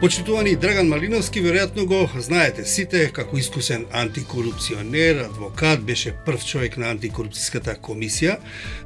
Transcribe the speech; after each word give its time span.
Почитувани 0.00 0.52
Драган 0.56 0.86
Малиновски, 0.86 1.40
веројатно 1.42 1.82
го 1.90 2.04
знаете 2.22 2.62
сите 2.64 3.08
како 3.12 3.38
искусен 3.38 3.86
антикорупционер, 3.90 5.24
адвокат, 5.24 5.82
беше 5.82 6.12
прв 6.26 6.44
човек 6.46 6.76
на 6.78 6.92
антикорупцијската 6.94 7.74
комисија, 7.82 8.36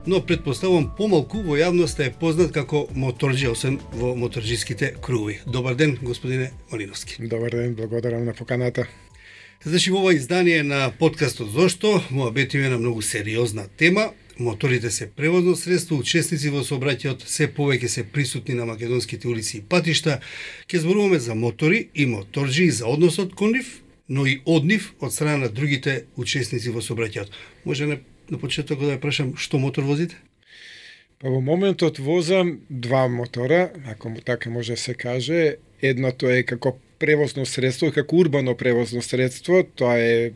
но 0.07 0.23
предпоставувам 0.25 0.87
помалку 0.97 1.43
во 1.45 1.59
јавноста 1.61 2.07
е 2.07 2.15
познат 2.17 2.55
како 2.57 2.87
моторџи, 2.97 3.51
освен 3.53 3.77
во 3.93 4.15
моторџиските 4.17 4.95
круги. 5.05 5.37
Добар 5.45 5.77
ден, 5.77 5.99
господине 6.01 6.49
Малиновски. 6.73 7.21
Добар 7.21 7.61
ден, 7.61 7.75
благодарам 7.75 8.25
на 8.25 8.33
поканата. 8.33 8.89
Значи, 9.65 9.91
во 9.91 10.01
ова 10.01 10.15
издание 10.15 10.63
на 10.63 10.91
подкастот 10.99 11.53
Зошто, 11.53 12.01
му 12.11 12.25
абетиме 12.27 12.69
на 12.69 12.79
многу 12.79 13.03
сериозна 13.03 13.69
тема, 13.77 14.09
Моторите 14.39 14.91
се 14.91 15.11
превозно 15.11 15.57
средство, 15.57 15.99
учесници 16.01 16.51
во 16.51 16.63
сообраќајот 16.65 17.27
се 17.29 17.49
повеќе 17.53 17.89
се 17.89 18.05
присутни 18.05 18.55
на 18.55 18.65
македонските 18.67 19.29
улици 19.29 19.59
и 19.59 19.61
патишта. 19.61 20.21
Ке 20.67 20.81
зборуваме 20.81 21.19
за 21.19 21.35
мотори 21.35 21.89
и 21.95 22.07
моторџи 22.07 22.69
за 22.71 22.87
односот 22.87 23.35
кон 23.35 23.53
нив, 23.53 23.83
но 24.09 24.27
и 24.27 24.41
од 24.47 24.65
нив 24.65 24.93
од 25.01 25.13
страна 25.13 25.45
на 25.45 25.49
другите 25.49 26.07
учесници 26.17 26.73
во 26.73 26.81
сообраќајот. 26.81 27.29
Може 27.65 27.87
на, 27.87 27.99
на 28.31 28.39
почеток 28.39 28.81
да 28.81 28.97
ја 28.97 29.01
прашам 29.01 29.37
што 29.37 29.61
мотор 29.61 29.85
возите? 29.85 30.17
Па 31.21 31.31
во 31.31 31.41
моментот 31.41 32.01
возам 32.03 32.61
два 32.71 33.09
мотора, 33.09 33.71
ако 33.87 34.09
му 34.09 34.21
така 34.21 34.51
може 34.51 34.73
да 34.73 34.81
се 34.81 34.95
каже. 34.95 35.57
Едното 35.83 36.31
е 36.31 36.43
како 36.43 36.79
превозно 36.99 37.47
средство, 37.47 37.93
како 37.93 38.17
урбано 38.17 38.57
превозно 38.57 39.03
средство, 39.03 39.63
тоа 39.77 39.99
е 39.99 40.33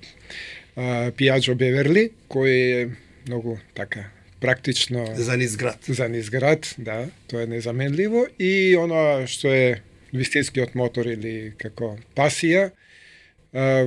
а, 0.77 1.10
Piaggio 1.10 1.55
Beverly, 1.58 2.10
кој 2.28 2.53
е 2.53 2.88
многу 3.28 3.58
така 3.74 4.10
практично 4.41 5.06
за 5.14 5.36
низ 5.36 5.56
град. 5.56 5.78
За 5.88 6.08
низ 6.08 6.30
град, 6.30 6.74
да, 6.78 7.06
тоа 7.28 7.42
е 7.42 7.46
незаменливо 7.46 8.27
и 8.38 8.77
оно 8.77 9.27
што 9.27 9.48
е 9.48 9.82
вистинскиот 10.12 10.74
мотор 10.74 11.08
или 11.10 11.54
како 11.58 11.97
пасија, 12.16 12.70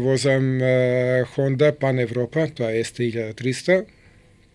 возам 0.01 0.59
Honda 1.35 1.71
Pan 1.77 2.01
Европа, 2.01 2.47
тоа 2.49 2.73
е 2.73 2.83
ST1300, 2.83 3.85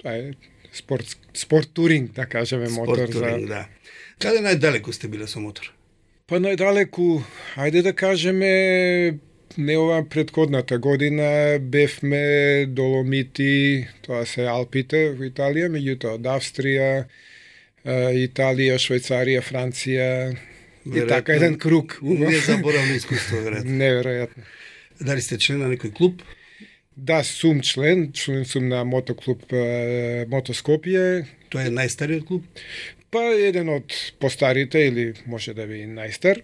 тоа 0.02 0.12
е 0.12 0.34
спорт, 0.72 1.16
спорт 1.34 1.70
туринг, 1.72 2.12
да 2.12 2.26
кажеме, 2.26 2.66
спорт 2.66 2.88
мотор. 2.88 3.08
Туринг, 3.08 3.48
за... 3.48 3.54
да. 3.54 3.66
Каде 4.18 4.42
најдалеку 4.42 4.92
сте 4.92 5.08
биле 5.08 5.26
со 5.30 5.40
мотор? 5.42 5.70
Па 6.26 6.40
најдалеку, 6.40 7.22
ајде 7.60 7.82
да 7.84 7.92
кажеме, 7.92 9.18
не 9.58 9.76
ова 9.78 10.04
предходната 10.08 10.78
година 10.78 11.58
бевме 11.60 12.66
Доломити, 12.68 13.86
тоа 14.02 14.26
се 14.26 14.46
Алпите 14.50 15.10
во 15.14 15.26
Италија, 15.28 15.70
меѓутоа 15.72 16.18
од 16.18 16.28
Австрија, 16.28 16.88
Италија, 17.84 18.78
Швајцарија, 18.80 19.42
Франција 19.44 20.08
вероятно, 20.84 21.04
и 21.04 21.08
така 21.08 21.36
еден 21.36 21.58
круг. 21.58 21.98
Незаборавно 22.02 22.94
искуство, 22.94 23.36
веројатно. 23.36 23.76
Неверојатно. 23.82 24.46
Дали 25.00 25.22
сте 25.22 25.38
член 25.38 25.62
на 25.64 25.68
некој 25.72 25.92
клуб? 25.94 26.22
Да, 26.96 27.24
сум 27.24 27.60
член, 27.60 28.12
член 28.12 28.44
сум 28.46 28.68
на 28.68 28.84
мотоклуб 28.86 29.42
Мотоскопија. 30.30 31.24
Тоа 31.50 31.66
е 31.66 31.74
најстариот 31.74 32.26
клуб? 32.28 32.46
Па 33.10 33.22
еден 33.34 33.70
од 33.70 33.94
постарите 34.22 34.86
или 34.88 35.12
може 35.26 35.54
да 35.54 35.66
би 35.66 35.84
најстар. 35.90 36.42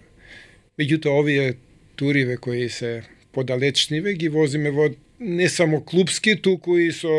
Меѓутоа 0.79 1.19
овие 1.19 1.53
туриве 2.01 2.37
кои 2.41 2.69
се 2.69 3.03
подалечниве 3.31 4.17
ги 4.17 4.29
возиме 4.29 4.73
во 4.73 4.89
не 5.21 5.49
само 5.49 5.83
клубски, 5.85 6.33
туку 6.41 6.77
и 6.81 6.89
со 6.91 7.13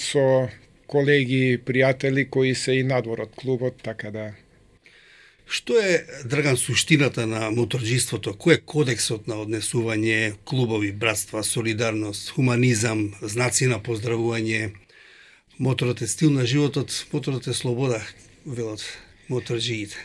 со 0.00 0.48
колеги, 0.88 1.60
пријатели 1.60 2.24
кои 2.24 2.54
се 2.54 2.80
и 2.80 2.82
надвор 2.82 3.28
од 3.28 3.36
клубот, 3.36 3.82
така 3.84 4.10
да 4.10 4.30
Што 5.50 5.74
е, 5.82 6.06
Драган, 6.30 6.56
суштината 6.56 7.26
на 7.26 7.48
моторџиството? 7.50 8.36
Кој 8.38 8.54
е 8.54 8.62
кодексот 8.72 9.26
на 9.26 9.34
однесување, 9.42 10.36
клубови, 10.46 10.92
братства, 10.94 11.42
солидарност, 11.42 12.30
хуманизам, 12.36 13.08
знаци 13.20 13.66
на 13.66 13.80
поздравување? 13.82 14.70
Моторот 15.58 16.02
е 16.06 16.08
стил 16.08 16.30
на 16.30 16.46
животот, 16.46 16.94
моторот 17.12 17.50
е 17.50 17.54
слобода, 17.54 17.98
велот 18.46 18.86
моторџиите. 19.28 19.98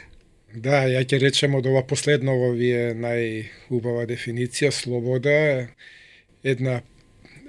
Да, 0.55 0.85
ја 0.87 1.01
ќе 1.03 1.17
речем 1.19 1.55
од 1.57 1.65
ова 1.67 1.81
последново 1.83 2.53
ви 2.55 2.69
е 2.71 2.93
најубава 2.95 4.05
дефиниција, 4.07 4.69
слобода, 4.71 5.67
една, 6.47 6.77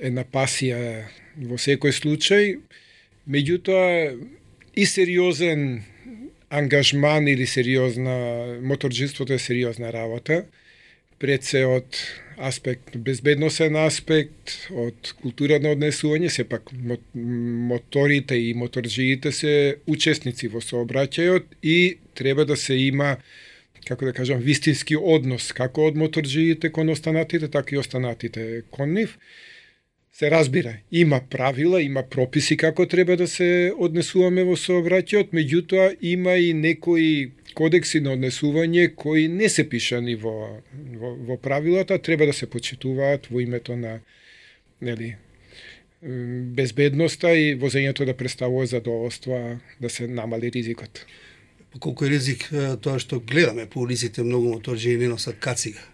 една 0.02 0.24
пасија 0.26 1.04
во 1.46 1.58
секој 1.60 1.94
случај, 1.94 2.56
меѓутоа 3.30 4.16
и 4.74 4.86
сериозен 4.90 5.84
ангажман 6.50 7.28
или 7.30 7.46
сериозна, 7.46 8.16
моторџиството 8.66 9.36
е 9.36 9.38
сериозна 9.38 9.92
работа, 9.94 10.42
пред 11.22 11.46
се 11.46 11.62
од 11.66 12.02
аспект, 12.36 12.96
безбедносен 12.96 13.76
аспект, 13.80 14.52
од 14.70 15.12
култура 15.22 15.58
на 15.62 15.72
однесување, 15.76 16.30
сепак 16.32 16.70
моторите 17.14 18.38
и 18.38 18.52
моторџиите 18.58 19.32
се 19.32 19.52
учесници 19.86 20.50
во 20.52 20.62
сообраќајот 20.64 21.58
и 21.62 21.98
треба 22.14 22.44
да 22.44 22.56
се 22.56 22.76
има 22.86 23.16
како 23.86 24.08
да 24.08 24.12
кажам, 24.12 24.40
вистински 24.42 24.96
однос, 24.98 25.52
како 25.54 25.86
од 25.86 25.98
моторџиите 25.98 26.72
кон 26.74 26.90
останатите, 26.90 27.48
така 27.48 27.76
и 27.76 27.78
останатите 27.78 28.64
кон 28.74 28.96
нив. 28.98 29.14
Се 30.18 30.30
разбира, 30.30 30.76
има 30.92 31.20
правила, 31.30 31.82
има 31.82 32.02
прописи 32.02 32.56
како 32.56 32.86
треба 32.88 33.18
да 33.20 33.26
се 33.28 33.72
однесуваме 33.76 34.46
во 34.48 34.54
сообраќајот, 34.56 35.34
меѓутоа 35.36 35.90
има 36.00 36.38
и 36.40 36.54
некои 36.56 37.34
кодекси 37.52 38.00
на 38.00 38.14
однесување 38.16 38.94
кои 38.96 39.26
не 39.28 39.50
се 39.52 39.66
пишани 39.68 40.14
во, 40.16 40.62
во, 40.72 41.10
во 41.20 41.36
правилата, 41.36 41.98
треба 42.00 42.24
да 42.30 42.32
се 42.32 42.48
почитуваат 42.48 43.28
во 43.28 43.42
името 43.44 43.76
на 43.76 43.98
нели, 44.80 45.10
безбедноста 46.00 47.34
и 47.36 47.52
возењето 47.60 48.06
да 48.08 48.16
представува 48.16 48.64
задоволство 48.66 49.58
да 49.80 49.90
се 49.90 50.08
намали 50.08 50.48
ризикот. 50.54 51.04
Колку 51.76 52.08
е 52.08 52.14
ризик 52.14 52.48
тоа 52.80 52.96
што 52.96 53.20
гледаме 53.20 53.68
по 53.68 53.84
улиците 53.84 54.24
многу 54.24 54.54
моторџи 54.54 54.96
не 54.96 55.12
носат 55.12 55.36
кацига? 55.44 55.84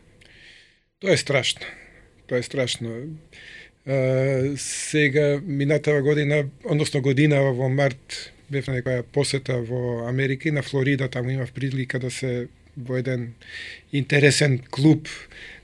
Тоа 1.03 1.19
е 1.19 1.19
страшно. 1.19 1.67
Тоа 2.31 2.39
е 2.39 2.47
страшно. 2.47 3.19
Сега, 4.57 5.41
минатава 5.47 6.03
година, 6.03 6.45
односно 6.65 7.03
година 7.03 7.43
во 7.43 7.69
март, 7.69 8.33
бев 8.51 8.69
на 8.69 8.77
некоја 8.79 9.03
посета 9.03 9.59
во 9.59 10.07
Америка 10.07 10.49
и 10.49 10.53
на 10.53 10.63
Флорида, 10.63 11.09
таму 11.09 11.31
имав 11.31 11.53
прилика 11.53 11.99
да 11.99 12.11
се 12.11 12.49
во 12.77 13.01
еден 13.01 13.33
интересен 13.93 14.61
клуб 14.71 15.09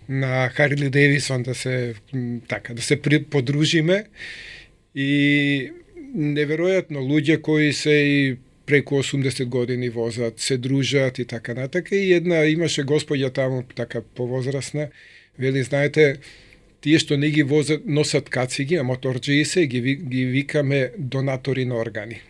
на 0.08 0.48
Харли 0.48 0.90
Девисон 0.90 1.42
да 1.42 1.54
се 1.54 1.94
така 2.48 2.74
да 2.74 2.82
се 2.82 2.98
подружиме. 3.30 4.04
И 4.94 5.70
неверојатно 6.16 6.98
луѓе 6.98 7.40
кои 7.40 7.72
се 7.72 7.90
и 7.90 8.36
преку 8.66 9.02
80 9.02 9.44
години 9.44 9.88
возат, 9.88 10.40
се 10.40 10.56
дружат 10.58 11.18
и 11.18 11.24
така 11.24 11.54
натака. 11.54 11.96
И 11.96 12.12
една 12.12 12.44
имаше 12.46 12.82
господја 12.82 13.30
таму 13.32 13.62
така 13.74 14.02
повозрасна, 14.02 14.88
вели 15.38 15.62
знаете 15.62 16.16
тие 16.80 16.98
што 16.98 17.16
не 17.16 17.30
ги 17.34 17.42
возат 17.42 17.86
носат 17.86 18.28
кациги, 18.30 18.78
а 18.78 18.86
моторџии 18.86 19.44
се 19.44 19.66
ги, 19.66 19.80
ги 19.96 20.24
викаме 20.24 20.92
донатори 20.98 21.64
на 21.64 21.76
органи. 21.76 22.20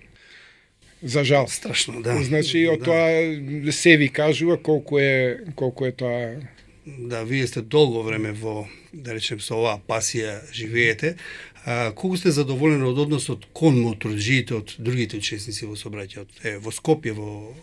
За 1.02 1.24
жал. 1.24 1.46
Страшно, 1.48 2.02
да. 2.02 2.22
Значи, 2.22 2.66
од 2.66 2.82
да. 2.82 2.84
тоа 2.84 3.72
се 3.72 3.96
ви 3.96 4.08
кажува 4.08 4.58
колку 4.62 4.98
е, 4.98 5.38
колку 5.54 5.86
е 5.86 5.92
тоа... 5.92 6.40
Да, 6.86 7.22
вие 7.24 7.46
сте 7.46 7.60
долго 7.60 8.02
време 8.02 8.32
во, 8.32 8.66
да 8.92 9.14
речем, 9.14 9.38
со 9.40 9.60
оваа 9.60 9.78
пасија 9.78 10.40
живеете. 10.52 11.16
А, 11.64 11.92
колку 11.92 12.16
сте 12.16 12.32
задоволени 12.32 12.88
од 12.88 12.98
односот 12.98 13.46
кон 13.52 13.78
моторџиите 13.84 14.56
од 14.56 14.74
другите 14.78 15.20
учесници 15.20 15.68
во 15.68 15.76
собраќајот? 15.76 16.40
Е, 16.42 16.56
во 16.58 16.72
Скопје, 16.72 17.12
во, 17.12 17.54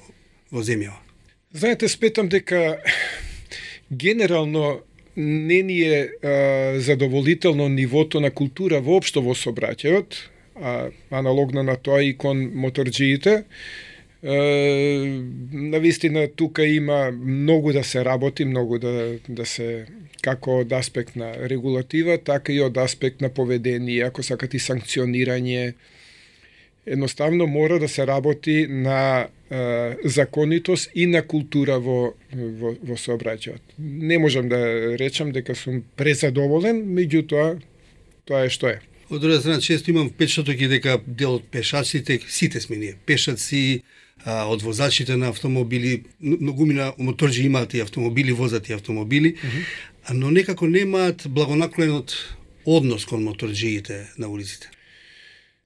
во 0.54 0.62
земјава? 0.64 1.02
Знаете, 1.52 1.90
спетам 1.90 2.30
дека 2.30 2.78
генерално 3.90 4.84
не 5.18 5.62
ни 5.64 5.80
е 5.82 6.10
а, 6.24 6.80
задоволително 6.80 7.70
нивото 7.70 8.20
на 8.20 8.32
култура 8.32 8.82
воопшто 8.82 9.22
во 9.22 9.36
собраќајот, 9.36 10.20
а, 10.56 10.90
аналогно 11.12 11.64
на 11.64 11.76
тоа 11.76 12.04
и 12.04 12.14
кон 12.18 12.52
моторџиите. 12.56 13.44
на 14.26 15.80
вистина 15.80 16.28
тука 16.28 16.66
има 16.66 17.12
многу 17.12 17.74
да 17.74 17.84
се 17.84 18.06
работи, 18.06 18.46
многу 18.46 18.80
да, 18.80 19.20
да 19.30 19.46
се 19.46 19.86
како 20.22 20.62
од 20.64 20.72
аспект 20.74 21.16
на 21.16 21.34
регулатива, 21.50 22.18
така 22.18 22.54
и 22.54 22.62
од 22.62 22.78
аспект 22.78 23.22
на 23.22 23.30
поведение, 23.30 24.02
ако 24.04 24.24
сакате 24.24 24.58
санкционирање, 24.58 25.76
едноставно 26.86 27.48
мора 27.48 27.80
да 27.80 27.88
се 27.88 28.08
работи 28.08 28.68
на 28.70 29.28
е, 29.52 29.98
законитост 30.04 30.90
и 30.96 31.08
на 31.08 31.22
култура 31.22 31.80
во, 31.80 32.14
во, 32.34 32.74
во 32.82 32.98
сообраќајот. 32.98 33.78
Не 33.80 34.18
можам 34.18 34.50
да 34.50 34.60
речам 34.98 35.32
дека 35.32 35.56
сум 35.56 35.84
презадоволен, 35.98 36.84
меѓутоа, 36.98 37.60
тоа 38.26 38.46
е 38.46 38.54
што 38.54 38.74
е. 38.74 38.80
Од 39.10 39.22
друга 39.22 39.40
страна, 39.40 39.62
често 39.62 39.92
имам 39.92 40.10
впечаток 40.10 40.62
и 40.62 40.68
дека 40.68 40.98
дел 41.06 41.38
од 41.38 41.46
пешаците, 41.54 42.20
сите 42.28 42.62
сме 42.62 42.78
ние, 42.78 42.96
пешаци, 43.06 43.84
а, 44.24 44.46
од 44.50 44.64
возачите 44.66 45.18
на 45.18 45.30
автомобили, 45.30 46.04
многумина 46.20 46.94
моторџи 46.98 47.46
имаат 47.46 47.74
и 47.74 47.84
автомобили, 47.86 48.34
возат 48.34 48.70
и 48.70 48.74
автомобили, 48.74 49.36
mm 49.36 49.50
-hmm. 49.50 50.14
но 50.14 50.32
некако 50.32 50.68
немаат 50.68 51.28
благонаклонот 51.30 52.36
однос 52.66 53.06
кон 53.06 53.24
моторџиите 53.24 54.10
на 54.18 54.28
улиците. 54.28 54.70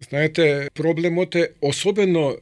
Знаете, 0.02 0.70
проблемот 0.74 1.36
е, 1.36 1.50
особено 1.62 2.38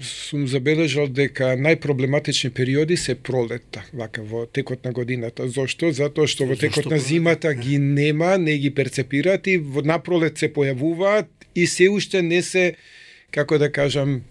сум 0.00 0.46
забележал 0.48 1.10
дека 1.12 1.50
најпроблематични 1.60 2.48
периоди 2.56 2.96
се 2.96 3.14
пролетта, 3.14 3.82
вака 3.92 4.24
во 4.24 4.46
текот 4.48 4.88
на 4.88 4.94
годината. 4.96 5.44
Зошто? 5.44 5.92
Затоа 5.92 6.24
што 6.24 6.46
во 6.48 6.56
текот 6.56 6.88
на 6.88 6.96
зимата 6.96 7.52
ги 7.52 7.76
нема, 7.76 8.38
не 8.40 8.56
ги 8.56 8.72
перцепираат 8.72 9.44
и 9.46 9.58
во 9.60 9.84
напролет 9.84 10.40
се 10.40 10.48
појавуваат 10.48 11.28
и 11.54 11.66
се 11.68 11.90
уште 11.92 12.22
не 12.24 12.40
се, 12.40 12.80
како 13.30 13.60
да 13.60 13.68
кажам, 13.68 14.22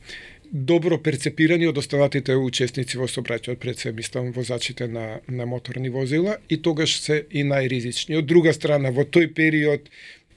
добро 0.50 0.98
перцепирани 0.98 1.70
од 1.70 1.78
останатите 1.78 2.34
учесници 2.34 2.98
во 2.98 3.06
сообраќајот, 3.06 3.62
пред 3.62 3.78
се 3.78 3.94
мислам 3.94 4.32
возачите 4.34 4.88
на, 4.88 5.20
на 5.30 5.46
моторни 5.46 5.90
возила 5.90 6.38
и 6.50 6.58
тогаш 6.58 6.98
се 6.98 7.26
и 7.30 7.46
најризични. 7.46 8.18
Од 8.18 8.26
друга 8.26 8.54
страна, 8.58 8.90
во 8.90 9.06
тој 9.06 9.34
период 9.38 9.90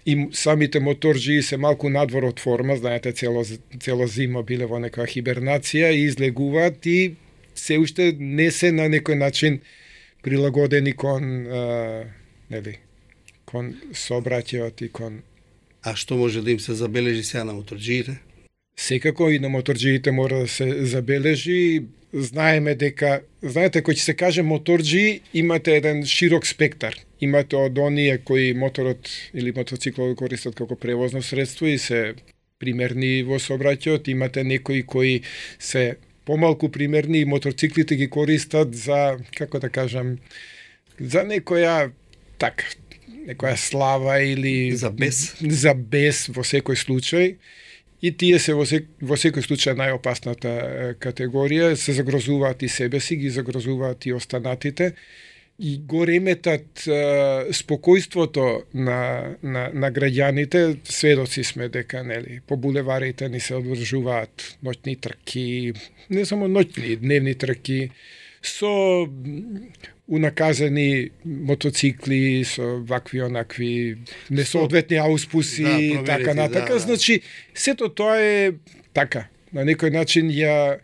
и 0.08 0.28
самите 0.32 0.81
моторџи 0.81 1.43
се 1.44 1.58
малку 1.60 1.90
надвор 1.93 2.31
од 2.31 2.40
форма, 2.40 2.78
знаете, 2.81 3.12
цело, 3.12 3.43
цело 3.81 4.06
зима 4.08 4.40
биле 4.43 4.64
во 4.64 4.81
некоја 4.81 5.05
хибернација 5.05 5.90
и 5.93 6.06
излегуваат 6.08 6.87
и 6.88 7.16
се 7.55 7.76
уште 7.76 8.14
не 8.19 8.49
се 8.50 8.72
на 8.72 8.88
некој 8.88 9.19
начин 9.20 9.60
прилагодени 10.25 10.94
кон, 10.96 11.26
а, 11.46 11.60
нели, 12.49 12.78
кон 13.44 13.75
сообраќајот 13.93 14.87
и 14.87 14.88
кон... 14.88 15.20
А 15.84 15.94
што 15.94 16.16
може 16.16 16.40
да 16.43 16.50
им 16.56 16.61
се 16.61 16.75
забележи 16.75 17.22
сега 17.22 17.44
на 17.44 17.52
моторџиите? 17.52 18.16
Секако 18.81 19.28
и 19.31 19.38
на 19.38 19.52
моторџиите 19.52 20.11
мора 20.11 20.46
да 20.46 20.49
се 20.49 20.84
забележи. 20.87 21.84
Знаеме 22.12 22.72
дека, 22.78 23.20
знаете, 23.44 23.82
кој 23.84 23.99
ќе 23.99 24.05
се 24.06 24.14
каже 24.16 24.43
моторџи, 24.43 25.20
имате 25.37 25.76
еден 25.76 26.06
широк 26.08 26.46
спектар. 26.49 26.96
Имате 27.20 27.58
од 27.60 27.76
оние 27.78 28.16
кои 28.25 28.55
моторот 28.56 29.10
или 29.34 29.52
мотоциклот 29.52 30.16
користат 30.16 30.56
како 30.56 30.76
превозно 30.76 31.20
средство 31.22 31.69
и 31.69 31.76
се 31.76 32.14
примерни 32.58 33.22
во 33.28 33.37
сообраќајот, 33.37 34.08
имате 34.08 34.44
некои 34.44 34.82
кои 34.82 35.20
се 35.58 35.99
помалку 36.25 36.69
примерни 36.72 37.20
и 37.20 37.28
мотоциклите 37.28 37.96
ги 37.96 38.08
користат 38.08 38.75
за, 38.75 39.19
како 39.37 39.61
да 39.61 39.69
кажам, 39.69 40.16
за 40.99 41.26
некоја 41.28 41.90
така, 42.40 42.64
некоја 43.28 43.56
слава 43.56 44.19
или 44.25 44.72
за 44.76 44.90
бес, 44.90 45.37
за 45.40 45.75
бес 45.75 46.28
во 46.32 46.40
секој 46.40 46.81
случај. 46.81 47.34
И 48.03 48.12
тие 48.15 48.39
се 48.39 48.55
во, 48.55 48.62
сек, 48.69 48.87
во 49.03 49.17
секој 49.19 49.43
случај 49.43 49.75
најопасната 49.79 50.50
категорија, 51.03 51.73
се 51.75 51.97
загрозуваат 51.99 52.62
и 52.62 52.71
себе 52.71 53.00
си, 53.03 53.17
ги 53.19 53.31
загрозуваат 53.35 54.06
и 54.06 54.12
останатите. 54.15 54.93
И 55.59 55.73
го 55.83 56.05
реметат 56.06 56.85
спокојството 57.59 58.45
на, 58.79 59.35
на, 59.43 59.65
на 59.75 59.91
граѓаните, 59.91 60.79
сведоци 60.87 61.43
сме 61.43 61.67
дека 61.69 62.05
нели, 62.06 62.39
по 62.47 62.56
булеварите 62.56 63.27
ни 63.29 63.41
се 63.43 63.59
одржуваат 63.59 64.47
ноќни 64.62 64.95
трки, 65.03 65.75
не 66.15 66.23
само 66.25 66.47
ноќни, 66.47 67.00
дневни 67.03 67.35
трки, 67.35 67.89
со 68.39 68.71
унаказани 70.08 71.10
мотоцикли 71.25 72.44
со 72.44 72.81
вакви 72.81 73.22
онакви 73.22 73.96
несоодветни 74.31 74.96
ауспуси 74.96 75.62
и 75.62 75.96
да, 75.96 76.05
така 76.05 76.34
натака. 76.34 76.72
Да, 76.72 76.75
да. 76.75 76.78
Значи, 76.78 77.20
сето 77.55 77.88
тоа 77.88 78.16
е 78.20 78.52
така. 78.93 79.28
На 79.52 79.64
некој 79.64 79.93
начин 79.93 80.32
ја 80.32 80.78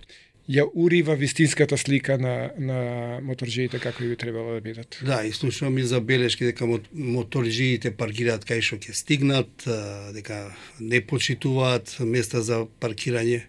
ја 0.49 0.67
урива 0.75 1.15
вистинската 1.17 1.76
слика 1.81 2.19
на, 2.21 2.50
на 2.59 2.79
моторџиите 3.25 3.81
како 3.81 4.05
би 4.05 4.17
требало 4.17 4.59
да 4.59 4.61
бидат. 4.61 4.99
Да, 5.00 5.23
и 5.25 5.32
слушам 5.32 5.79
и 5.79 5.85
забелешки 5.88 6.44
дека 6.44 6.69
моторџиите 6.93 7.94
паркираат 7.97 8.44
кај 8.44 8.61
што 8.61 8.77
ќе 8.77 8.93
стигнат, 8.93 9.65
дека 10.12 10.53
не 10.81 11.00
почитуваат 11.00 11.97
места 12.00 12.44
за 12.44 12.67
паркирање. 12.81 13.44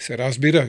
Се 0.00 0.16
разбира, 0.18 0.64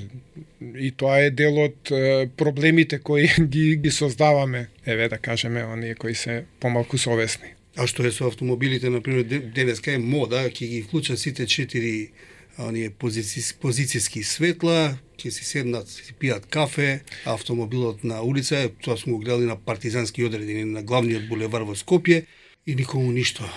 и 0.76 0.92
тоа 0.92 1.22
е 1.24 1.32
дел 1.32 1.56
од 1.64 1.92
проблемите 2.36 3.00
кои 3.00 3.30
ги, 3.54 3.78
ги 3.80 3.92
создаваме, 3.92 4.68
еве 4.86 5.08
да 5.10 5.18
кажеме, 5.18 5.64
оние 5.64 5.96
кои 5.96 6.16
се 6.16 6.44
помалку 6.60 6.98
совесни. 6.98 7.56
А 7.80 7.88
што 7.88 8.04
е 8.04 8.12
со 8.12 8.28
автомобилите, 8.28 8.92
например, 8.92 9.24
денеска 9.56 9.94
е 9.96 10.04
мода, 10.04 10.44
ќе 10.52 10.68
ги 10.68 10.82
вклучат 10.84 11.20
сите 11.20 11.48
четири 11.48 12.12
оние 12.60 12.90
позици, 12.92 13.40
позицијски 13.64 14.24
светла, 14.28 14.98
ќе 15.16 15.32
си 15.32 15.46
седнат, 15.48 15.88
си 15.88 16.12
пијат 16.20 16.50
кафе, 16.52 17.02
автомобилот 17.26 18.04
на 18.04 18.22
улица, 18.22 18.68
тоа 18.84 18.98
сме 18.98 19.14
го 19.14 19.20
гледали 19.24 19.48
на 19.48 19.56
партизански 19.56 20.26
одредени 20.28 20.66
на 20.66 20.84
главниот 20.84 21.30
булевар 21.30 21.64
во 21.64 21.76
Скопје 21.80 22.26
и 22.68 22.76
никому 22.76 23.12
ништо. 23.12 23.48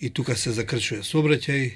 И 0.00 0.10
тука 0.10 0.36
се 0.36 0.56
закрчува 0.56 1.04
сообраќај. 1.04 1.72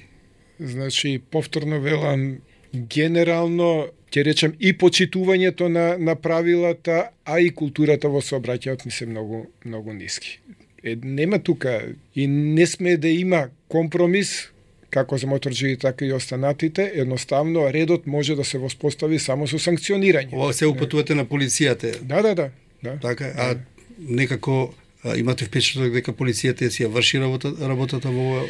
Значи, 0.58 1.18
повторно 1.30 1.80
велам, 1.80 2.40
генерално, 2.72 3.88
ќе 4.12 4.24
речем, 4.24 4.54
и 4.60 4.72
почитувањето 4.72 5.68
на, 5.68 5.96
на 5.98 6.14
правилата, 6.16 7.10
а 7.24 7.40
и 7.40 7.50
културата 7.50 8.08
во 8.08 8.22
сообраќајот 8.24 8.86
ми 8.86 8.92
се 8.92 9.06
многу, 9.06 9.46
многу 9.64 9.92
ниски. 9.92 10.38
Е, 10.82 10.96
нема 11.02 11.38
тука 11.38 11.82
и 12.14 12.26
не 12.26 12.66
сме 12.66 12.96
да 12.96 13.08
има 13.08 13.48
компромис 13.68 14.48
како 14.90 15.18
за 15.18 15.28
моторџи 15.28 15.76
така 15.80 16.06
и 16.06 16.12
останатите, 16.12 16.92
едноставно 16.94 17.66
редот 17.72 18.06
може 18.06 18.36
да 18.36 18.44
се 18.44 18.58
воспостави 18.58 19.18
само 19.18 19.46
со 19.46 19.58
санкционирање. 19.58 20.32
Ова 20.32 20.52
се 20.52 20.66
упатувате 20.66 21.14
на 21.14 21.26
полицијата. 21.28 22.00
Да, 22.00 22.22
да, 22.22 22.34
да. 22.34 22.50
да. 22.82 22.98
Така, 23.02 23.32
а 23.36 23.54
да. 23.54 23.60
некако 23.98 24.74
а, 25.04 25.16
имате 25.16 25.44
впечаток 25.44 25.92
дека 25.92 26.12
полицијата 26.12 26.70
си 26.70 26.86
ја 26.86 26.92
врши 26.92 27.20
работа, 27.20 27.52
работата 27.60 28.08
во 28.08 28.46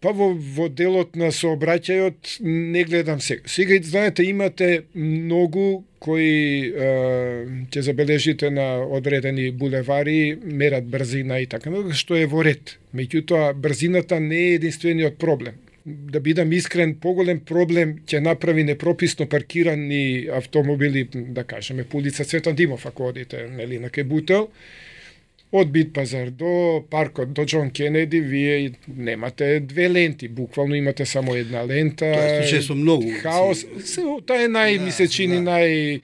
Па 0.00 0.14
во, 0.16 0.30
во 0.32 0.70
делот 0.72 1.16
на 1.20 1.28
сообраќајот 1.28 2.38
не 2.40 2.84
гледам 2.88 3.20
сега. 3.20 3.42
Сега, 3.44 3.76
знаете, 3.84 4.24
имате 4.24 4.84
многу 4.94 5.84
кои 6.00 6.72
е, 6.72 6.92
ќе 7.68 7.82
забележите 7.84 8.48
на 8.50 8.80
одредени 8.80 9.50
булевари 9.52 10.38
мерат 10.40 10.88
брзина 10.88 11.42
и 11.44 11.46
така, 11.46 11.68
што 11.92 12.16
е 12.16 12.24
во 12.24 12.40
ред. 12.46 12.78
Меѓутоа, 12.96 13.52
брзината 13.52 14.20
не 14.24 14.38
е 14.46 14.54
единствениот 14.54 15.18
проблем. 15.20 15.60
Да 15.84 16.20
бидам 16.20 16.52
искрен, 16.52 16.94
поголем 17.00 17.44
проблем 17.44 17.98
ќе 18.08 18.24
направи 18.24 18.64
непрописно 18.64 19.28
паркирани 19.28 20.28
автомобили, 20.32 21.08
да 21.12 21.44
кажеме, 21.44 21.84
по 21.84 21.98
улица 21.98 22.24
Цветан 22.24 22.56
Димов, 22.56 22.86
ако 22.86 23.12
одите, 23.12 23.48
нели, 23.52 23.78
на 23.78 23.90
Кебутел, 23.90 24.48
од 25.52 25.70
Бит 25.74 25.92
пазар 25.92 26.30
до 26.30 26.84
паркот 26.90 27.32
до 27.34 27.42
Џон 27.42 27.70
Кенеди 27.74 28.20
вие 28.20 28.72
немате 28.86 29.60
две 29.60 29.90
ленти, 29.90 30.28
буквално 30.28 30.74
имате 30.74 31.06
само 31.06 31.34
една 31.34 31.66
лента. 31.66 32.06
Тоа 32.06 32.26
е 32.26 32.36
случај 32.42 32.62
со 32.62 32.74
многу. 32.78 33.10
Хаос, 33.22 33.64
се, 33.82 34.04
тоа 34.26 34.44
е 34.46 34.46
нај 34.46 34.78
да, 34.78 34.84
ми 34.84 34.94
се 34.94 35.08
чини 35.10 35.40
да. 35.42 35.50
нај 35.50 36.00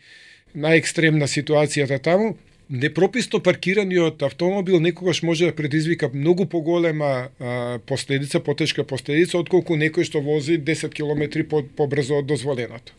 најекстремна 0.57 1.31
ситуацијата 1.31 2.03
таму. 2.03 2.35
Непрописно 2.67 3.39
паркираниот 3.39 4.23
автомобил 4.27 4.81
некогаш 4.81 5.23
може 5.23 5.47
да 5.47 5.55
предизвика 5.55 6.11
многу 6.15 6.47
поголема 6.47 7.29
а, 7.39 7.79
последица, 7.87 8.41
потешка 8.41 8.83
последица 8.83 9.39
отколку 9.39 9.79
некој 9.79 10.03
што 10.03 10.19
вози 10.19 10.59
10 10.59 10.91
км 10.91 11.47
по, 11.47 11.63
побрзо 11.63 12.19
од 12.19 12.27
дозволеното. 12.27 12.91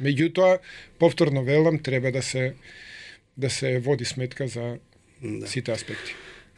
Меѓутоа, 0.00 0.58
повторно 0.98 1.44
велам, 1.44 1.78
треба 1.78 2.10
да 2.10 2.22
се 2.22 2.54
да 3.36 3.50
се 3.50 3.78
води 3.78 4.04
сметка 4.04 4.48
за 4.48 4.78
да. 5.24 5.46
сите 5.46 5.72
аспекти. 5.72 6.14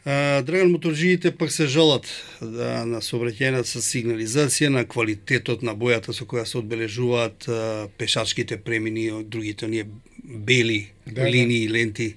А, 0.07 0.41
Драган 0.47 0.71
моторџиите 0.71 1.33
пак 1.35 1.51
се 1.51 1.65
жалат 1.67 2.07
да, 2.39 2.85
на 2.87 3.01
сообраќајната 3.03 3.67
со 3.67 3.81
сигнализација, 3.83 4.69
на 4.71 4.85
квалитетот 4.87 5.65
на 5.67 5.73
бојата 5.75 6.15
со 6.15 6.23
која 6.23 6.45
се 6.47 6.61
одбележуваат 6.61 7.47
а, 7.47 7.87
пешачките 7.99 8.59
премини, 8.63 9.09
другите 9.23 9.67
оние 9.67 9.87
бели 10.23 10.91
да, 11.07 11.23
да. 11.23 11.31
линии, 11.31 11.67
да. 11.67 11.73
ленти 11.73 12.15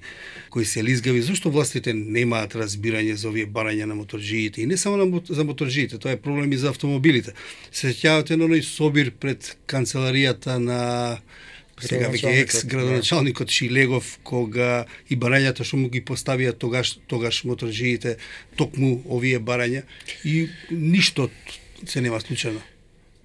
кои 0.51 0.65
се 0.65 0.85
лизгави. 0.85 1.23
Зошто 1.23 1.51
властите 1.51 1.95
немаат 1.95 2.55
разбирање 2.55 3.15
за 3.15 3.31
овие 3.31 3.47
барања 3.47 3.87
на 3.91 3.95
моторџиите? 3.99 4.63
И 4.63 4.67
не 4.67 4.77
само 4.77 4.97
на, 4.99 5.23
за 5.27 5.45
моторџиите, 5.47 5.99
тоа 5.99 6.15
е 6.15 6.23
проблем 6.23 6.53
и 6.53 6.59
за 6.59 6.71
автомобилите. 6.71 7.35
Се 7.71 7.91
сеќавате 7.91 8.39
на 8.39 8.51
оној 8.51 8.63
собир 8.67 9.11
пред 9.11 9.57
канцеларијата 9.67 10.59
на 10.59 11.19
сега 11.81 12.11
веќе 12.13 12.33
екс 12.43 12.65
градоначалникот 12.69 13.51
Шилегов 13.51 14.19
кога 14.23 14.87
и 15.09 15.17
барањата 15.17 15.65
што 15.67 15.81
му 15.81 15.91
ги 15.93 16.03
поставија 16.05 16.53
тогаш 16.53 16.99
тогаш 17.11 17.43
моторџиите 17.49 18.17
токму 18.61 19.01
овие 19.09 19.41
барања 19.41 19.83
и 20.25 20.49
ништо 20.71 21.31
се 21.87 22.01
нема 22.01 22.21
случајно. 22.21 22.61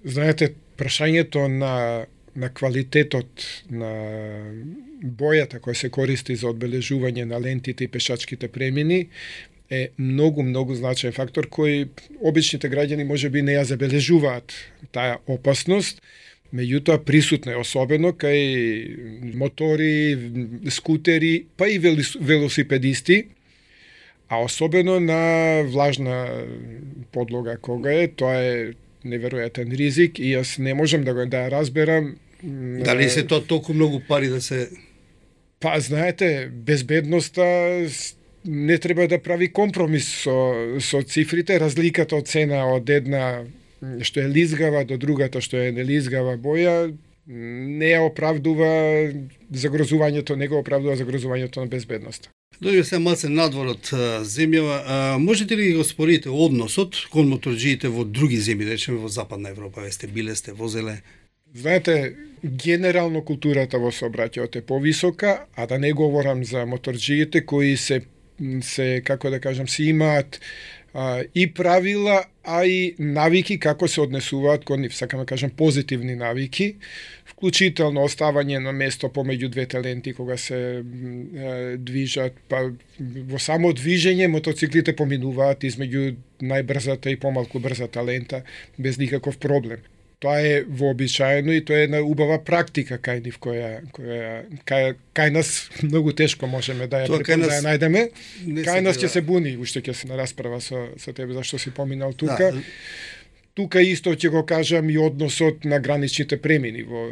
Знаете, 0.04 0.54
прашањето 0.76 1.48
на 1.48 2.06
на 2.36 2.50
квалитетот 2.52 3.44
на 3.72 3.90
бојата 5.00 5.60
која 5.62 5.74
се 5.74 5.90
користи 5.92 6.36
за 6.36 6.50
одбележување 6.52 7.24
на 7.24 7.40
лентите 7.40 7.84
и 7.84 7.88
пешачките 7.88 8.48
премини 8.52 9.06
е 9.70 9.88
многу, 9.98 10.42
многу 10.42 10.76
значаен 10.76 11.14
фактор 11.16 11.48
кој 11.50 11.88
обичните 12.20 12.70
граѓани 12.70 13.08
може 13.08 13.30
би 13.30 13.42
не 13.42 13.56
ја 13.56 13.64
забележуваат 13.64 14.52
таа 14.92 15.18
опасност, 15.26 16.02
Меѓутоа 16.54 17.02
присутна 17.04 17.56
е 17.56 17.60
особено 17.60 18.12
кај 18.14 19.34
мотори, 19.34 20.16
скутери, 20.70 21.46
па 21.56 21.68
и 21.68 21.78
велосипедисти, 21.78 23.26
а 24.28 24.42
особено 24.44 25.00
на 25.00 25.62
влажна 25.66 26.44
подлога 27.12 27.56
кога 27.58 27.92
е, 27.92 28.08
тоа 28.08 28.36
е 28.38 28.74
неверојатен 29.06 29.70
ризик 29.70 30.18
и 30.18 30.34
јас 30.34 30.58
не 30.58 30.74
можам 30.74 31.04
да 31.04 31.14
го 31.14 31.26
да 31.26 31.48
разберам 31.50 32.16
Дали 32.42 33.08
се 33.10 33.26
тоа 33.26 33.40
толку 33.40 33.74
многу 33.74 34.00
пари 34.08 34.28
да 34.28 34.40
се 34.40 34.68
Па 35.60 35.80
знаете, 35.80 36.50
безбедноста 36.52 37.42
не 38.44 38.78
треба 38.78 39.08
да 39.08 39.18
прави 39.18 39.48
компромис 39.48 40.08
со 40.22 40.78
со 40.80 41.02
цифрите, 41.02 41.58
разликата 41.58 42.16
од 42.16 42.28
цена 42.28 42.66
од 42.74 42.90
една 42.90 43.46
што 44.02 44.20
е 44.20 44.28
лизгава 44.28 44.84
до 44.84 44.96
другата 44.96 45.40
што 45.40 45.56
е 45.56 45.72
нелизгава 45.72 46.36
боја 46.36 46.94
не 47.26 47.90
ја 47.90 48.04
оправдува 48.06 48.70
загрозувањето, 49.50 50.36
не 50.36 50.48
го 50.48 50.60
оправдува 50.62 50.96
загрозувањето 50.96 51.64
на 51.64 51.66
безбедноста. 51.66 52.30
Дојде 52.62 52.84
се 52.86 52.98
малце 53.02 53.28
надвор 53.28 53.74
од 53.74 53.90
земјава. 54.24 54.76
А, 54.86 55.18
можете 55.18 55.56
ли 55.56 55.72
го 55.74 55.84
спорите 55.84 56.30
односот 56.30 56.96
кон 57.10 57.28
моторџиите 57.28 57.90
во 57.92 58.04
други 58.04 58.38
земји, 58.38 58.64
да 58.64 58.78
речеме 58.78 59.02
во 59.02 59.08
Западна 59.08 59.50
Европа, 59.50 59.82
ве 59.82 59.90
сте 59.92 60.06
биле, 60.06 60.36
сте 60.36 60.52
возеле? 60.52 61.02
Знаете, 61.54 62.14
генерално 62.44 63.24
културата 63.24 63.78
во 63.82 63.90
сообраќајот 63.90 64.56
е 64.56 64.62
повисока, 64.62 65.46
а 65.56 65.66
да 65.66 65.78
не 65.78 65.92
говорам 65.92 66.44
за 66.44 66.64
моторџиите 66.66 67.44
кои 67.44 67.76
се 67.76 68.04
се 68.62 69.02
како 69.04 69.30
да 69.30 69.40
кажам 69.40 69.68
се 69.68 69.84
имаат 69.84 70.40
а, 70.96 71.22
и 71.34 71.54
правила, 71.54 72.24
а 72.44 72.64
и 72.64 72.94
навики 72.98 73.58
како 73.60 73.84
се 73.88 74.00
однесуваат 74.00 74.62
кон 74.64 74.80
нив, 74.80 74.94
сакам 74.96 75.20
да 75.20 75.26
кажам 75.28 75.50
позитивни 75.52 76.14
навики, 76.16 76.70
вклучително 77.28 78.06
оставање 78.08 78.62
на 78.64 78.72
место 78.72 79.10
помеѓу 79.12 79.50
двете 79.52 79.82
ленти 79.84 80.14
кога 80.16 80.38
се 80.40 80.60
е, 80.80 81.76
движат, 81.76 82.38
па 82.48 82.62
во 83.28 83.38
само 83.38 83.74
движење 83.76 84.30
мотоциклите 84.32 84.96
поминуваат 84.96 85.68
измеѓу 85.68 86.14
најбрзата 86.40 87.12
и 87.12 87.20
помалку 87.20 87.60
брзата 87.60 88.00
лента 88.00 88.40
без 88.78 88.96
никаков 88.96 89.36
проблем 89.36 89.84
тоа 90.18 90.40
е 90.40 90.64
вообичаено 90.68 91.52
и 91.52 91.64
тоа 91.64 91.78
е 91.78 91.88
една 91.88 92.00
убава 92.00 92.38
практика 92.44 92.96
кај 92.96 93.20
нив 93.26 93.36
која 93.42 93.82
која 93.92 94.46
кај, 94.64 94.94
кај 95.12 95.34
нас 95.36 95.68
многу 95.82 96.14
тешко 96.16 96.48
можеме 96.48 96.88
да 96.88 97.04
ја 97.04 97.10
препознаеме, 97.18 97.46
да 97.46 97.58
ја 97.60 97.66
најдеме. 97.66 98.02
Кај 98.64 98.80
нас 98.86 98.96
ќе 98.96 99.12
се 99.12 99.20
буни, 99.20 99.56
уште 99.60 99.84
ќе 99.84 99.92
се 99.92 100.08
на 100.08 100.16
расправа 100.16 100.60
со 100.64 100.88
со 100.96 101.12
тебе 101.12 101.36
зашто 101.36 101.58
си 101.58 101.70
поминал 101.70 102.16
тука. 102.16 102.52
Да. 102.52 102.64
Тука 103.56 103.80
исто 103.80 104.16
ќе 104.16 104.32
го 104.32 104.44
кажам 104.46 104.90
и 104.90 104.98
односот 104.98 105.64
на 105.64 105.80
граничните 105.80 106.40
премини 106.40 106.82
во 106.82 107.08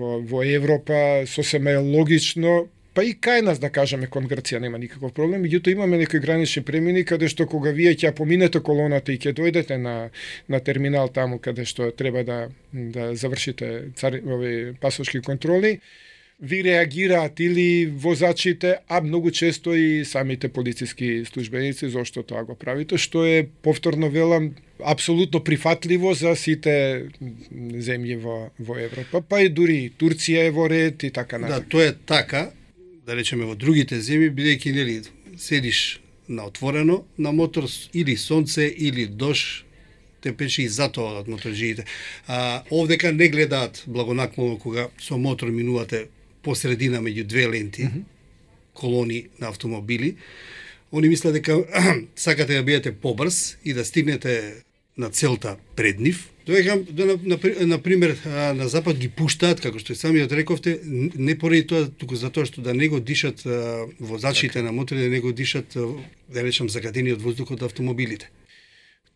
во 0.00 0.20
во 0.20 0.42
Европа 0.44 1.26
сосема 1.26 1.76
е 1.76 1.84
логично 1.84 2.68
па 3.00 3.06
и 3.08 3.14
кај 3.16 3.40
нас 3.40 3.56
да 3.56 3.70
кажеме 3.72 4.10
кон 4.12 4.26
Грција 4.28 4.58
нема 4.60 4.76
никаков 4.78 5.14
проблем, 5.16 5.40
меѓутоа 5.46 5.72
имаме 5.72 6.02
некои 6.02 6.20
гранични 6.20 6.60
премини 6.68 7.00
каде 7.08 7.30
што 7.32 7.46
кога 7.48 7.72
вие 7.72 7.94
ќе 7.96 8.12
поминете 8.12 8.60
колоната 8.60 9.14
и 9.14 9.16
ќе 9.16 9.32
дојдете 9.38 9.78
на 9.80 10.10
на 10.52 10.60
терминал 10.60 11.08
таму 11.08 11.38
каде 11.38 11.64
што 11.64 11.88
треба 11.96 12.24
да 12.28 12.38
да 12.72 13.14
завршите 13.16 13.96
цари, 13.96 14.20
овие 14.20 14.74
пасошки 14.80 15.22
контроли, 15.24 15.80
ви 16.42 16.60
реагираат 16.64 17.40
или 17.40 17.86
возачите, 17.86 18.76
а 18.88 19.00
многу 19.00 19.30
често 19.30 19.74
и 19.74 20.04
самите 20.04 20.48
полициски 20.48 21.24
службеници 21.24 21.88
зошто 21.88 22.22
тоа 22.22 22.44
го 22.44 22.54
правите, 22.54 23.00
што 23.00 23.24
е 23.24 23.48
повторно 23.62 24.12
велам 24.12 24.52
апсолутно 24.84 25.40
прифатливо 25.40 26.12
за 26.12 26.36
сите 26.36 27.08
земји 27.56 28.20
во 28.20 28.38
во 28.60 28.76
Европа, 28.76 29.24
па 29.24 29.40
и 29.40 29.48
дури 29.48 29.88
Турција 29.88 30.48
е 30.48 30.56
во 30.56 30.68
ред 30.68 31.08
и 31.08 31.10
така 31.10 31.38
натаму. 31.38 31.60
Да, 31.60 31.68
тоа 31.68 31.92
е 31.92 31.92
така, 31.96 32.50
да 33.10 33.16
речеме 33.18 33.42
во 33.42 33.56
другите 33.58 33.98
земји, 33.98 34.30
бидејќи 34.30 34.70
нели 34.70 35.00
седиш 35.34 35.98
на 36.30 36.44
отворено 36.46 37.00
на 37.18 37.32
мотор 37.34 37.66
или 37.92 38.14
сонце 38.16 38.68
или 38.70 39.06
дош 39.06 39.64
те 40.22 40.30
печи 40.36 40.62
и 40.62 40.70
затоа 40.70 41.18
од 41.18 41.30
моторџиите. 41.32 41.88
А 42.28 42.62
овдека 42.70 43.10
не 43.10 43.26
гледаат 43.32 43.82
благонаклоно 43.86 44.58
кога 44.62 44.88
со 45.00 45.18
мотор 45.18 45.50
минувате 45.50 46.06
по 46.42 46.54
средина 46.54 47.00
меѓу 47.02 47.24
две 47.24 47.48
ленти, 47.48 47.82
mm 47.82 47.90
-hmm. 47.90 48.04
колони 48.74 49.26
на 49.40 49.48
автомобили. 49.48 50.16
Они 50.92 51.08
мислат 51.08 51.34
дека 51.34 51.64
сакате 52.16 52.54
да 52.54 52.62
бидете 52.62 52.92
побрз 52.92 53.56
и 53.64 53.72
да 53.72 53.84
стигнете 53.84 54.62
на 54.96 55.10
целта 55.10 55.56
пред 55.76 56.00
нив, 56.00 56.30
Доека, 56.50 56.78
да, 56.90 57.06
на, 57.06 57.18
на, 57.22 57.38
на 57.66 57.78
пример, 57.78 58.16
на 58.54 58.68
Запад 58.68 58.98
ги 58.98 59.06
пуштаат, 59.08 59.60
како 59.62 59.78
што 59.78 59.94
и 59.94 59.98
самиот 59.98 60.32
рековте, 60.34 60.80
не 60.82 61.36
поради 61.38 61.62
тоа, 61.70 61.86
туку 61.86 62.18
затоа 62.18 62.48
што 62.48 62.64
да 62.66 62.74
не 62.74 62.88
го 62.90 62.98
дишат 62.98 63.44
возачите 64.00 64.58
така. 64.58 64.66
на 64.66 64.72
мотори, 64.74 65.06
да 65.06 65.14
не 65.14 65.20
го 65.22 65.30
дишат, 65.32 65.76
да 65.76 66.42
речам, 66.42 66.66
загадениот 66.68 67.22
воздух 67.22 67.54
од 67.54 67.62
автомобилите. 67.62 68.32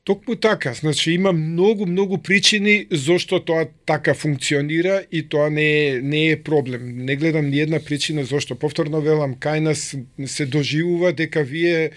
Токму 0.05 0.37
така, 0.37 0.75
значи 0.75 1.13
има 1.13 1.33
многу 1.33 1.87
многу 1.87 2.19
причини 2.19 2.87
зошто 2.91 3.41
тоа 3.41 3.65
така 3.87 4.15
функционира 4.15 5.03
и 5.13 5.23
тоа 5.29 5.51
не 5.51 5.87
е, 5.87 6.01
не 6.01 6.31
е 6.31 6.43
проблем. 6.43 7.05
Не 7.05 7.17
гледам 7.17 7.49
ни 7.49 7.61
една 7.61 7.81
причина 7.81 8.25
зошто 8.25 8.55
повторно 8.55 9.01
велам 9.01 9.33
кај 9.35 9.61
нас 9.65 9.97
се 10.27 10.47
доживува 10.47 11.13
дека 11.13 11.41
вие 11.43 11.91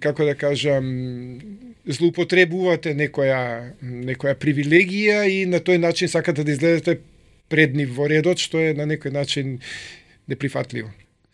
како 0.00 0.24
да 0.24 0.34
кажам 0.34 0.88
злоупотребувате 1.84 2.94
некоја 2.96 3.76
некоја 3.84 4.32
привилегија 4.32 5.28
и 5.28 5.44
на 5.44 5.60
тој 5.60 5.84
начин 5.84 6.08
сакате 6.08 6.44
да 6.48 6.52
изгледате 6.56 6.96
предни 7.52 7.84
во 7.84 8.08
редот 8.08 8.40
што 8.40 8.56
е 8.56 8.72
на 8.72 8.88
некој 8.88 9.12
начин 9.12 9.60
неприфатливо. 10.28 10.88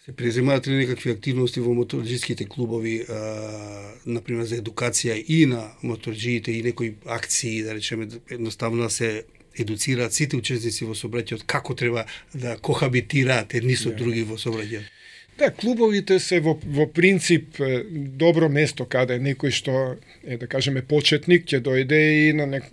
Се 0.05 0.13
преземаат 0.13 0.69
ли 0.69 0.75
некакви 0.77 1.15
активности 1.17 1.63
во 1.65 1.73
моторџиските 1.73 2.45
клубови, 2.45 2.99
а, 3.09 3.21
например 4.05 4.45
за 4.45 4.59
едукација 4.61 5.15
и 5.17 5.47
на 5.49 5.63
моторџиите 5.81 6.53
и 6.53 6.61
некои 6.63 6.91
акции, 7.09 7.63
да 7.65 7.73
речеме, 7.75 8.09
едноставно 8.29 8.83
да 8.83 8.91
се 8.91 9.25
едуцираат 9.57 10.13
сите 10.13 10.37
учесници 10.37 10.85
во 10.85 10.93
сообраќајот 10.99 11.47
како 11.47 11.73
треба 11.75 12.05
да 12.35 12.57
кохабитираат 12.57 13.55
едни 13.55 13.79
со 13.81 13.89
yeah. 13.89 13.97
други 13.97 14.27
во 14.29 14.37
сообраќајот? 14.37 14.91
Да, 15.39 15.49
клубовите 15.51 16.19
се 16.21 16.41
во, 16.41 16.59
во 16.63 16.87
принцип 16.87 17.57
добро 18.21 18.49
место 18.49 18.85
каде 18.85 19.17
некој 19.19 19.57
што 19.57 19.97
е 20.23 20.37
да 20.37 20.47
кажеме 20.47 20.83
почетник 20.85 21.49
ќе 21.49 21.63
дојде 21.65 22.03
и 22.29 22.33
на 22.37 22.45
нек 22.47 22.69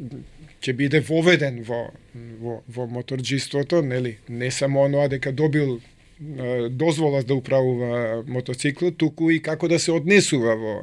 ќе 0.62 0.76
биде 0.76 1.00
воведен 1.00 1.64
во 1.64 1.88
во 2.44 2.60
во 2.68 2.92
моторџиството, 2.92 3.82
нели? 3.82 4.18
Не 4.28 4.52
само 4.52 4.84
оноа 4.84 5.08
дека 5.08 5.32
добил 5.32 5.80
дозвола 6.70 7.24
да 7.24 7.36
управува 7.36 8.24
мотоцикл, 8.28 8.90
туку 8.98 9.32
и 9.32 9.42
како 9.42 9.68
да 9.68 9.80
се 9.80 9.92
однесува 9.92 10.56
во 10.56 10.76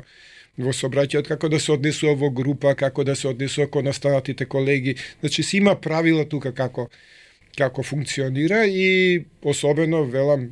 во 0.58 0.72
собраќајот, 0.74 1.28
како 1.30 1.48
да 1.48 1.60
се 1.62 1.72
однесува 1.72 2.16
во 2.18 2.30
група, 2.34 2.74
како 2.74 3.04
да 3.06 3.14
се 3.16 3.28
однесува 3.28 3.68
кон 3.70 3.86
останатите 3.86 4.44
колеги. 4.44 4.96
Значи, 5.20 5.42
си 5.42 5.56
има 5.62 5.76
правила 5.80 6.24
тука 6.24 6.52
како 6.52 6.88
како 7.58 7.82
функционира 7.82 8.64
и 8.66 9.24
особено 9.42 10.04
велам 10.04 10.50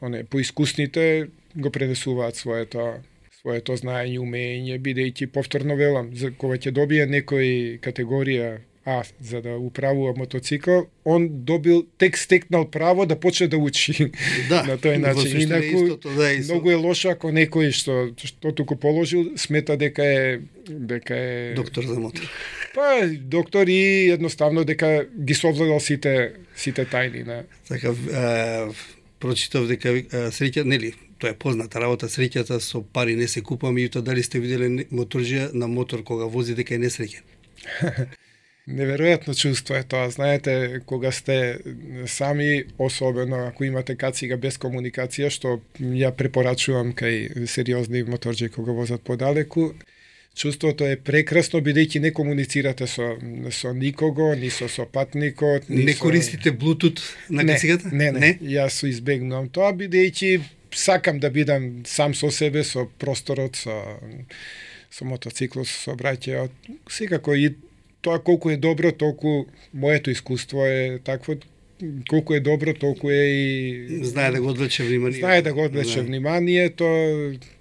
оне 0.00 0.24
поискусните 0.24 1.28
го 1.56 1.70
пренесуваат 1.70 2.36
своето 2.36 3.00
своето 3.40 3.76
знаење, 3.76 4.18
умење, 4.18 4.78
бидејќи 4.82 5.28
повторно 5.32 5.76
велам, 5.78 6.10
за 6.12 6.30
кога 6.30 6.58
ќе 6.58 6.72
добие 6.74 7.06
некој 7.06 7.78
категорија 7.80 8.58
а 8.88 9.04
за 9.20 9.42
да 9.42 9.56
управува 9.58 10.14
мотоцикл, 10.16 10.70
он 11.04 11.28
добил 11.30 11.86
тек 11.98 12.18
стекнал 12.18 12.70
право 12.70 13.06
да 13.06 13.20
почне 13.20 13.48
да 13.48 13.58
учи 13.58 14.12
да, 14.48 14.62
на 14.68 14.78
тој 14.80 14.96
начин. 14.96 15.40
Инаку, 15.40 15.84
истото, 15.84 16.14
да, 16.16 16.32
исто. 16.32 16.54
многу 16.54 16.70
е 16.70 16.74
лошо 16.74 17.10
ако 17.12 17.28
некој 17.28 17.68
што 17.76 18.16
што 18.16 18.52
туку 18.56 18.78
положил 18.80 19.36
смета 19.36 19.76
дека 19.76 20.04
е 20.04 20.40
дека 20.68 21.16
е 21.16 21.52
доктор 21.52 21.84
за 21.84 22.00
мотор. 22.00 22.24
Па 22.74 23.04
доктор 23.12 23.68
и 23.68 24.08
едноставно 24.08 24.64
дека 24.64 25.04
ги 25.04 25.36
совладал 25.36 25.80
сите 25.84 26.32
сите 26.56 26.88
тајни 26.88 27.26
на. 27.28 27.44
Така 27.68 27.92
е, 27.92 28.72
прочитав 29.20 29.68
дека 29.68 29.92
среќа 30.32 30.64
нели 30.64 30.94
тоа 31.20 31.34
е 31.34 31.36
позната 31.36 31.76
работа, 31.76 32.08
среќата 32.08 32.56
со 32.56 32.80
пари 32.80 33.20
не 33.20 33.28
се 33.28 33.44
купува, 33.44 33.74
меѓутоа 33.76 34.00
дали 34.00 34.24
сте 34.24 34.40
виделе 34.40 34.88
моторџија 34.88 35.52
на 35.52 35.68
мотор 35.68 36.00
кога 36.08 36.24
вози 36.24 36.56
дека 36.56 36.78
е 36.78 36.80
несреќен? 36.88 37.36
Неверојатно 38.68 39.32
чувство 39.32 39.78
е 39.78 39.82
тоа, 39.82 40.10
знаете, 40.12 40.80
кога 40.86 41.12
сте 41.12 41.58
сами, 42.06 42.64
особено 42.78 43.46
ако 43.48 43.64
имате 43.64 43.96
кацига 43.96 44.36
без 44.36 44.58
комуникација, 44.60 45.30
што 45.32 45.60
ја 45.80 46.10
препорачувам 46.12 46.92
кај 46.92 47.46
сериозни 47.48 48.02
моторџи 48.04 48.50
кога 48.52 48.76
возат 48.76 49.00
подалеку, 49.08 49.72
чувството 50.36 50.84
е 50.84 50.98
прекрасно 51.00 51.62
бидејќи 51.64 52.02
не 52.04 52.12
комуницирате 52.12 52.86
со 52.86 53.16
со 53.50 53.72
никого, 53.72 54.34
ни 54.34 54.50
со 54.50 54.68
сопатникот, 54.68 55.68
ни 55.68 55.84
не 55.88 55.94
со... 55.96 56.02
користите 56.02 56.52
Bluetooth 56.52 57.00
на 57.28 57.46
кацигата? 57.46 57.88
Не, 57.88 58.12
не, 58.12 58.20
не, 58.20 58.20
не. 58.20 58.52
јас 58.58 58.82
избегнувам 58.88 59.48
тоа 59.48 59.72
бидејќи 59.72 60.42
сакам 60.76 61.20
да 61.20 61.30
бидам 61.30 61.84
сам 61.86 62.14
со 62.14 62.30
себе, 62.30 62.64
со 62.64 62.84
просторот, 62.98 63.56
со 63.56 63.80
со 64.90 65.04
мотоциклот, 65.04 65.68
со 65.68 65.92
браќаот. 65.96 66.52
Секако 66.88 67.34
и 67.36 67.50
тоа 68.02 68.18
колку 68.18 68.50
е 68.50 68.56
добро, 68.56 68.92
толку 68.92 69.46
моето 69.74 70.10
искуство 70.10 70.66
е 70.66 70.98
такво, 71.04 71.34
колку 72.08 72.34
е 72.34 72.40
добро, 72.40 72.74
толку 72.74 73.10
е 73.10 73.24
и... 73.24 74.04
Знае 74.04 74.30
да 74.30 74.40
го 74.40 74.48
одвлече 74.48 74.84
внимание. 74.84 75.18
Знае 75.18 75.42
да 75.42 75.52
го 75.54 75.64
одвлече 75.64 76.00
Да. 76.00 76.06
вниманието, 76.06 76.84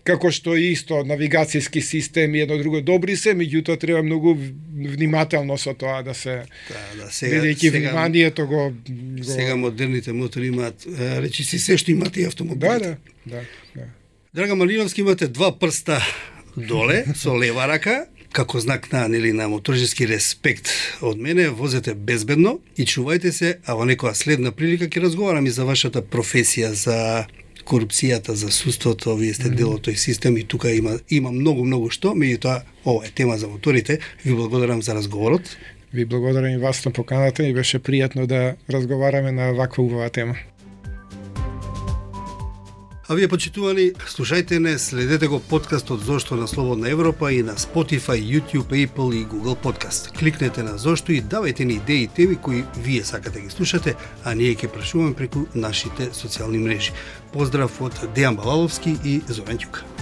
како 0.04 0.32
што 0.32 0.56
и 0.58 0.72
исто 0.72 1.04
навигацијски 1.06 1.82
системи 1.82 2.40
едно 2.42 2.58
друго 2.58 2.82
добри 2.82 3.16
се, 3.16 3.36
меѓутоа 3.36 3.80
треба 3.80 4.04
многу 4.04 4.38
внимателно 4.74 5.58
со 5.58 5.74
тоа 5.74 6.04
да 6.04 6.14
се 6.14 6.44
Да, 6.70 7.04
да, 7.04 7.12
сега, 7.12 7.42
бидејќи 7.42 7.72
сега, 7.72 7.78
вниманието 7.80 8.48
го, 8.48 8.74
го 8.90 9.24
сега 9.24 9.56
модерните 9.56 10.14
мотори 10.14 10.48
имаат, 10.48 10.86
е, 10.86 11.22
речи 11.22 11.44
си 11.44 11.60
се 11.60 11.78
што 11.78 11.92
имате 11.92 12.22
и 12.22 12.26
автомобили. 12.26 12.70
Да, 12.70 12.80
да, 12.80 12.98
да, 13.26 13.42
да. 13.76 13.86
Драга 14.34 14.56
Малиновски, 14.56 15.02
имате 15.02 15.28
два 15.28 15.60
прста 15.60 16.02
доле 16.58 17.06
со 17.16 17.38
лева 17.38 17.68
рака, 17.68 18.06
како 18.32 18.60
знак 18.60 18.92
на 18.92 19.08
нели 19.08 19.32
на 19.34 19.48
моторжески 19.50 20.08
респект 20.08 20.70
од 21.02 21.18
мене, 21.18 21.50
возете 21.50 21.94
безбедно 21.96 22.60
и 22.78 22.86
чувајте 22.86 23.32
се, 23.32 23.58
а 23.66 23.76
во 23.78 23.88
некоја 23.88 24.14
следна 24.14 24.52
прилика 24.52 24.88
ќе 24.88 25.04
разговарам 25.08 25.46
и 25.46 25.54
за 25.54 25.66
вашата 25.66 26.02
професија, 26.02 26.72
за 26.72 27.28
корупцијата, 27.68 28.32
за 28.32 28.52
суството, 28.52 29.16
вие 29.20 29.34
сте 29.36 29.50
дел 29.50 29.74
од 29.76 29.88
тој 29.88 29.98
систем 30.00 30.38
и 30.38 30.44
тука 30.44 30.72
има 30.72 31.00
има 31.10 31.32
многу 31.32 31.66
многу 31.66 31.90
што, 31.92 32.16
меѓутоа 32.16 32.62
ова 32.86 33.06
е 33.06 33.12
тема 33.12 33.38
за 33.38 33.48
моторите. 33.48 34.00
Ви 34.26 34.34
благодарам 34.34 34.82
за 34.82 34.96
разговорот. 34.96 35.58
Ви 35.94 36.06
благодарам 36.06 36.52
и 36.52 36.58
вас 36.58 36.86
на 36.86 36.92
поканата 36.92 37.44
и 37.48 37.54
беше 37.54 37.80
пријатно 37.80 38.26
да 38.28 38.56
разговараме 38.70 39.32
на 39.32 39.54
ваква 39.54 39.84
убава 39.84 40.10
тема. 40.10 40.36
А 43.10 43.16
вие 43.16 43.30
почитувани, 43.32 43.94
слушајте 44.04 44.58
не, 44.60 44.74
следете 44.78 45.30
го 45.32 45.40
подкастот 45.40 46.02
Зошто 46.04 46.36
на 46.36 46.48
Слободна 46.48 46.90
Европа 46.90 47.32
и 47.32 47.44
на 47.44 47.56
Spotify, 47.56 48.20
YouTube, 48.20 48.76
Apple 48.76 49.16
и 49.16 49.26
Google 49.26 49.56
Podcast. 49.56 50.12
Кликнете 50.12 50.64
на 50.64 50.78
Зошто 50.78 51.14
и 51.16 51.22
давајте 51.24 51.64
ни 51.64 51.80
идеи 51.80 52.04
и 52.04 52.08
теми 52.08 52.36
кои 52.36 52.66
вие 52.78 53.06
сакате 53.06 53.42
ги 53.42 53.50
слушате, 53.50 53.96
а 54.24 54.36
ние 54.36 54.56
ќе 54.56 54.68
прашуваме 54.68 55.16
преку 55.16 55.48
нашите 55.56 56.12
социјални 56.12 56.60
мрежи. 56.60 56.92
Поздрав 57.32 57.72
од 57.80 57.96
Дејан 58.12 58.36
Балаловски 58.36 58.98
и 59.06 59.22
Зоран 59.28 59.56
Ќука. 59.56 59.97